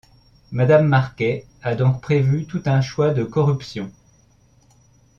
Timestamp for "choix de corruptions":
2.81-3.91